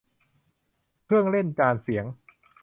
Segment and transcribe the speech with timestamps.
[1.05, 2.05] เครื่องเล่นจานเสียง